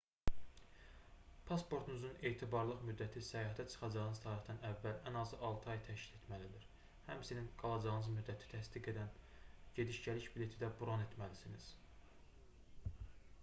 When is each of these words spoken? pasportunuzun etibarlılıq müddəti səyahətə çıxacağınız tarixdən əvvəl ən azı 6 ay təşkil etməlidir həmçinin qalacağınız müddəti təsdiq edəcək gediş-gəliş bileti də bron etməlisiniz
pasportunuzun 1.49 2.15
etibarlılıq 2.29 2.79
müddəti 2.87 3.21
səyahətə 3.27 3.65
çıxacağınız 3.73 4.21
tarixdən 4.23 4.61
əvvəl 4.69 4.97
ən 5.11 5.19
azı 5.21 5.39
6 5.49 5.69
ay 5.73 5.77
təşkil 5.89 6.17
etməlidir 6.21 6.65
həmçinin 7.11 7.51
qalacağınız 7.63 8.09
müddəti 8.17 8.49
təsdiq 8.55 8.91
edəcək 8.95 9.31
gediş-gəliş 9.81 10.29
bileti 10.39 10.63
də 10.65 10.71
bron 10.81 11.05
etməlisiniz 11.07 11.69